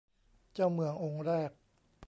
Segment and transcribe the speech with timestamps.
[0.53, 1.51] เจ้าเมืององค์แรก